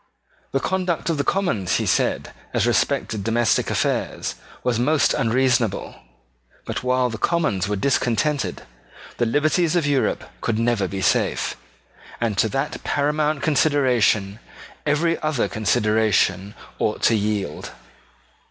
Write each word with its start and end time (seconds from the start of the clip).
The 0.51 0.59
conduct 0.59 1.11
of 1.11 1.19
the 1.19 1.23
Commons, 1.23 1.75
he 1.75 1.85
said, 1.85 2.33
as 2.55 2.65
respected 2.65 3.23
domestic 3.23 3.69
affairs, 3.69 4.33
was 4.63 4.79
most 4.79 5.13
unreasonable 5.13 5.93
but 6.65 6.81
while 6.81 7.11
the 7.11 7.19
Commons 7.19 7.67
were 7.67 7.75
discontented 7.75 8.63
the 9.17 9.27
liberties 9.27 9.75
of 9.75 9.85
Europe 9.85 10.23
could 10.41 10.57
never 10.57 10.87
be 10.87 11.01
safe; 11.01 11.55
and 12.19 12.35
to 12.39 12.49
that 12.49 12.83
paramount 12.83 13.43
consideration 13.43 14.39
every 14.87 15.21
other 15.21 15.47
consideration 15.47 16.55
ought 16.79 17.03
to 17.03 17.13
yield. 17.15 17.69